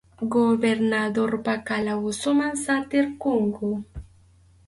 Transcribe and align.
Gobernadorpa 0.33 1.53
calabozonman 1.67 2.53
satʼirquqku. 2.63 3.67